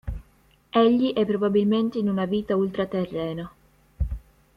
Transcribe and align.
Egli 0.71 1.13
è 1.13 1.23
probabilmente 1.27 1.99
in 1.99 2.09
una 2.09 2.25
vita 2.25 2.55
ultraterrena. 2.55 3.51